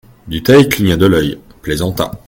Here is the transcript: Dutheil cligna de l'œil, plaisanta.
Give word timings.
Dutheil 0.27 0.67
cligna 0.67 0.97
de 0.97 1.05
l'œil, 1.05 1.37
plaisanta. 1.61 2.09